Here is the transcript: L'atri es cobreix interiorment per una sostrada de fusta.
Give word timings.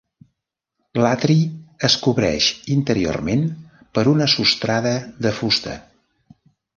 L'atri 1.01 1.35
es 1.89 1.97
cobreix 2.07 2.47
interiorment 2.75 3.43
per 3.99 4.05
una 4.13 4.29
sostrada 4.37 4.95
de 5.27 5.35
fusta. 5.41 5.77